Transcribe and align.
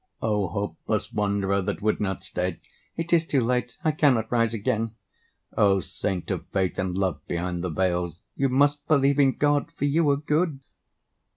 O 0.19 0.47
hopeless 0.47 1.13
wanderer 1.13 1.61
that 1.61 1.79
would 1.83 1.99
not 1.99 2.23
stay, 2.23 2.59
("It 2.97 3.13
is 3.13 3.23
too 3.27 3.39
late, 3.41 3.77
I 3.83 3.91
cannot 3.91 4.31
rise 4.31 4.51
again!") 4.51 4.95
O 5.55 5.79
saint 5.79 6.31
of 6.31 6.43
faith 6.47 6.79
in 6.79 6.95
love 6.95 7.21
behind 7.27 7.63
the 7.63 7.69
veils, 7.69 8.23
("You 8.35 8.49
must 8.49 8.83
believe 8.87 9.19
in 9.19 9.33
God, 9.35 9.71
for 9.73 9.85
you 9.85 10.09
are 10.09 10.17
good!") 10.17 10.59